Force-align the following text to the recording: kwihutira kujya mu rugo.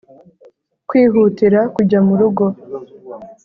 kwihutira 0.87 1.59
kujya 1.75 1.99
mu 2.07 2.13
rugo. 2.19 2.45